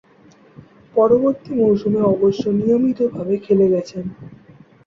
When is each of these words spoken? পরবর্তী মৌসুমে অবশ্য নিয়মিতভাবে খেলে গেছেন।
পরবর্তী 0.95 1.51
মৌসুমে 1.59 2.01
অবশ্য 2.13 2.43
নিয়মিতভাবে 2.59 3.35
খেলে 3.45 3.65
গেছেন। 3.73 4.05